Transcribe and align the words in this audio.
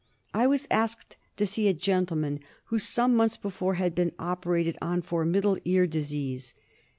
I 0.33 0.47
was 0.47 0.67
asked 0.71 1.15
to 1.37 1.45
see 1.45 1.67
a 1.67 1.75
gentleman 1.75 2.39
who 2.65 2.79
some 2.79 3.15
months 3.15 3.37
before 3.37 3.75
had 3.75 3.93
been 3.93 4.13
operated 4.17 4.75
on 4.81 5.03
for 5.03 5.23
middle 5.25 5.59
ear 5.63 5.85
disease. 5.85 6.55